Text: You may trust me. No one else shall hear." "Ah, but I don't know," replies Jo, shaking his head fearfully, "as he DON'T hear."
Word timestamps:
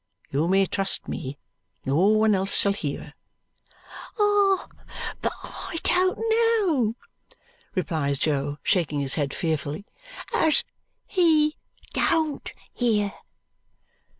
You 0.31 0.47
may 0.47 0.65
trust 0.65 1.07
me. 1.07 1.37
No 1.85 1.95
one 2.07 2.33
else 2.33 2.57
shall 2.57 2.73
hear." 2.73 3.13
"Ah, 4.19 4.67
but 5.21 5.31
I 5.43 5.77
don't 5.83 6.17
know," 6.27 6.95
replies 7.75 8.17
Jo, 8.17 8.57
shaking 8.63 8.99
his 8.99 9.13
head 9.13 9.31
fearfully, 9.31 9.85
"as 10.33 10.63
he 11.05 11.55
DON'T 11.93 12.51
hear." 12.73 13.13